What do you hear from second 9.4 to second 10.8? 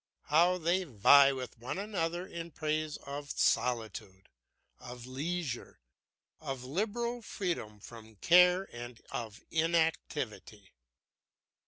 inactivity!